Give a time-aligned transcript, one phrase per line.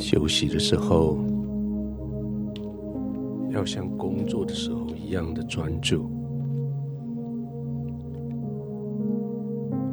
[0.00, 1.18] 休息的时候，
[3.50, 6.10] 要像工作的时候一样的专注。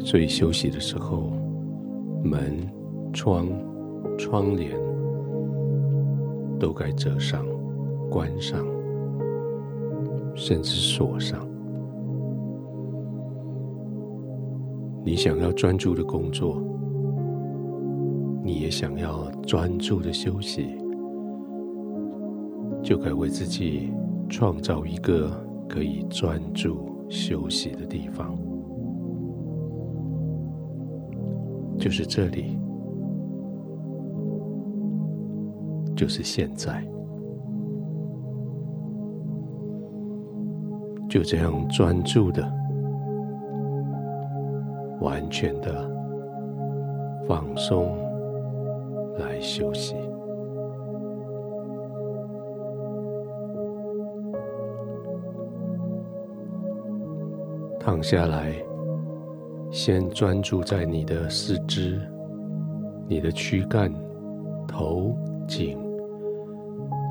[0.00, 1.30] 所以休息的时候，
[2.24, 2.66] 门、
[3.12, 3.46] 窗、
[4.16, 4.72] 窗帘
[6.58, 7.44] 都该遮上、
[8.10, 8.66] 关上，
[10.34, 11.46] 甚至锁上。
[15.04, 16.58] 你想要专注的工作。
[18.50, 20.76] 你也想要专注的休息，
[22.82, 23.92] 就该为自己
[24.28, 25.30] 创造一个
[25.68, 28.36] 可以专注休息的地方，
[31.78, 32.58] 就是这里，
[35.94, 36.84] 就是现在，
[41.08, 42.42] 就这样专注的、
[45.00, 45.88] 完全的
[47.28, 48.09] 放松。
[49.20, 49.94] 来休息，
[57.78, 58.54] 躺下来，
[59.70, 62.00] 先专注在你的四肢、
[63.06, 63.92] 你的躯干、
[64.66, 65.14] 头
[65.46, 65.78] 颈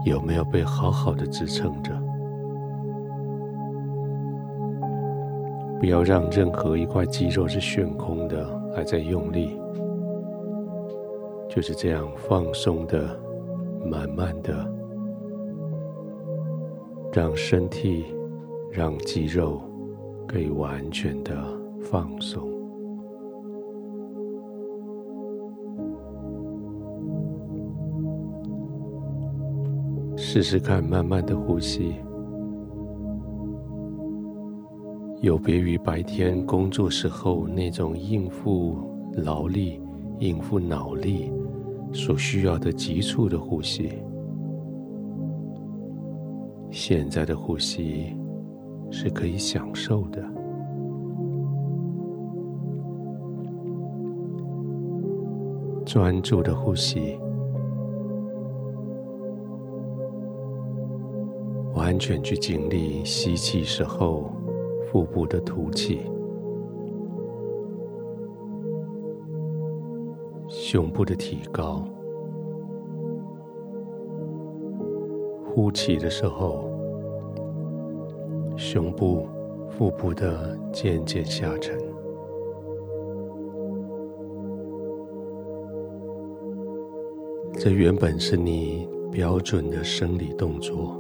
[0.05, 1.91] 有没有被好好的支撑着，
[5.80, 9.59] 不要让任何一块肌肉是悬空的，还在用力。
[11.50, 13.19] 就是这样放松的，
[13.83, 14.72] 慢慢的，
[17.11, 18.05] 让身体、
[18.72, 19.59] 让肌肉
[20.27, 21.36] 可以完全的
[21.81, 22.47] 放松。
[30.15, 31.95] 试试看，慢慢的呼吸，
[35.21, 38.77] 有别于白天工作时候那种应付
[39.14, 39.82] 劳力、
[40.20, 41.32] 应付脑力。
[41.92, 43.92] 所需要的急促的呼吸，
[46.72, 48.16] 现在的呼吸
[48.92, 50.23] 是可以享受的，
[55.86, 57.20] 专注的呼吸，
[61.73, 64.32] 完全去经历吸气时候
[64.92, 66.02] 腹部的凸起。
[70.49, 71.87] 胸部的提高，
[75.45, 76.67] 呼气的时候，
[78.58, 79.27] 胸部、
[79.70, 81.77] 腹部的渐渐下沉。
[87.54, 90.99] 这原本是你标准的生理动作，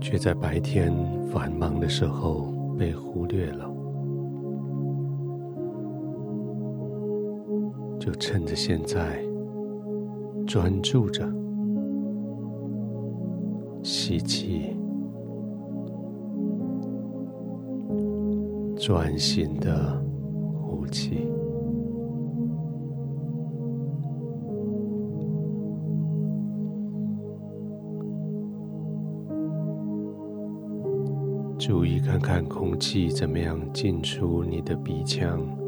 [0.00, 0.94] 却在白天
[1.26, 3.71] 繁忙的时候被忽略了。
[8.04, 9.22] 就趁着现在，
[10.44, 11.24] 专注着
[13.84, 14.76] 吸气，
[18.76, 20.02] 专心的
[20.52, 21.28] 呼气，
[31.56, 35.61] 注意看看空气怎么样进出你的鼻腔。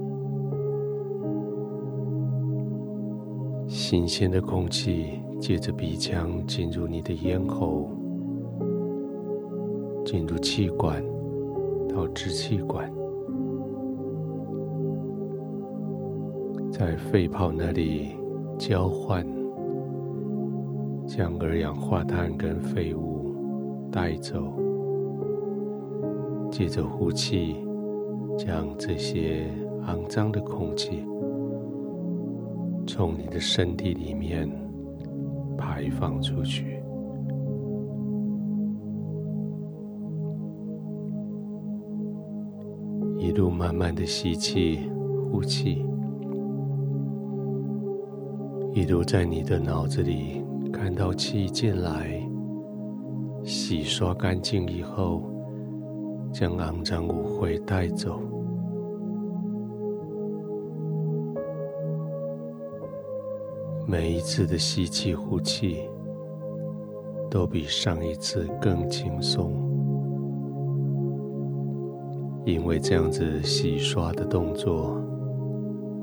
[3.67, 7.91] 新鲜的空气借着鼻腔进入你的咽喉，
[10.05, 11.03] 进入气管
[11.89, 12.93] 到支气管，
[16.71, 18.11] 在肺泡那里
[18.59, 19.27] 交换，
[21.07, 23.35] 将二氧化碳跟废物
[23.91, 24.53] 带走，
[26.51, 27.57] 借着呼气
[28.37, 29.47] 将这些
[29.87, 31.03] 肮脏的空气。
[32.97, 34.49] 从你的身体里面
[35.59, 36.81] 排放出去，
[43.19, 44.89] 一路慢慢的吸气、
[45.25, 45.85] 呼气，
[48.73, 52.25] 一路在你的脑子里看到气进来，
[53.43, 55.21] 洗刷干净以后，
[56.33, 58.34] 将肮脏污秽带走。
[63.95, 65.89] 每一次的吸气、呼气，
[67.31, 69.53] 都比上一次更轻松，
[72.45, 75.01] 因为这样子洗刷的动作，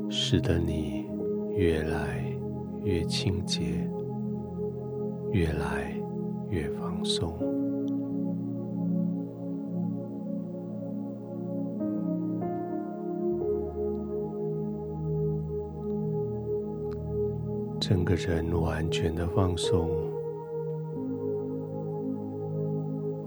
[0.10, 1.06] 使得你
[1.54, 2.24] 越来
[2.86, 3.86] 越清洁，
[5.34, 5.94] 越来
[6.50, 7.51] 越放松。
[17.94, 19.90] 整个人完全的放松，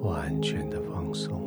[0.01, 1.39] 完全的放松。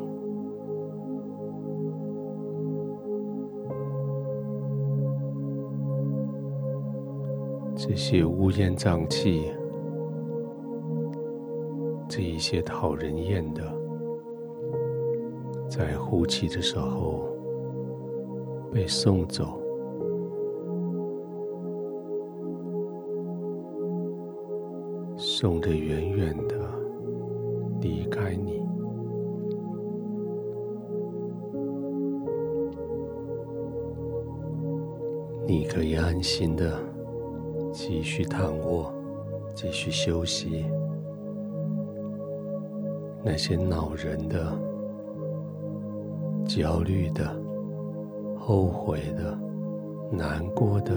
[7.75, 9.51] 这些乌烟瘴气，
[12.07, 13.63] 这一些讨人厌的，
[15.67, 17.27] 在呼气的时候
[18.71, 19.59] 被送走。
[25.39, 26.55] 送得远远的
[27.79, 28.59] 离开你，
[35.45, 36.79] 你可以安心的
[37.71, 38.91] 继续躺卧，
[39.53, 40.65] 继续休息。
[43.23, 44.51] 那些恼人的、
[46.47, 47.29] 焦虑的、
[48.39, 49.37] 后悔的、
[50.11, 50.95] 难过的，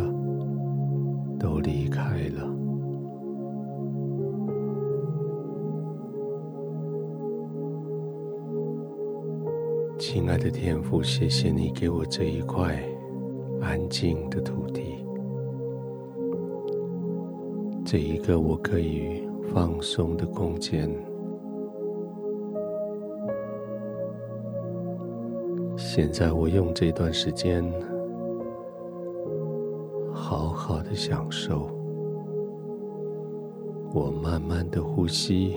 [1.39, 2.60] 都离开了。
[10.13, 12.77] 亲爱的天父，谢谢你给我这一块
[13.61, 15.07] 安静的土地，
[17.85, 19.23] 这一个我可以
[19.55, 20.91] 放松的空间。
[25.77, 27.65] 现在我用这段时间
[30.13, 31.71] 好好的享受，
[33.95, 35.55] 我慢慢的呼吸，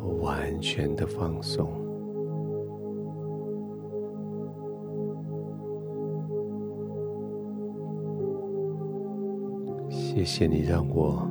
[0.00, 1.83] 我完全的放松。
[10.14, 11.28] 谢谢你让我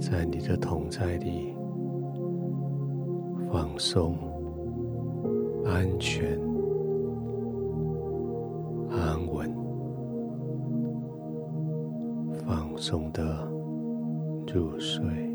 [0.00, 1.54] 在你的同在里
[3.48, 4.18] 放松、
[5.64, 6.36] 安全、
[8.90, 9.48] 安稳、
[12.44, 13.48] 放松的
[14.52, 15.27] 入睡。